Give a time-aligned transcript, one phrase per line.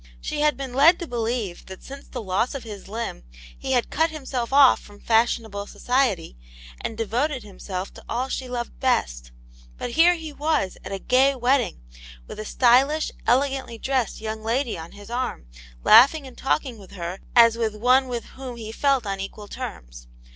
[0.19, 3.23] She had been led to believe that sinc6 the loss of his limb
[3.55, 6.35] he had cut himself off from fashionable society,
[6.83, 9.29] and devoted himself to all she loved best
[9.77, 11.81] But here he was, at a gay wedding,
[12.25, 15.69] with ^ stylish, elegantly dressed young lady oti \v\^ ^\t«x^ Aunt Jane's Hero.
[15.81, 19.47] 83 laughing and talking with her as with one with whom he felt on equal
[19.47, 20.07] terms.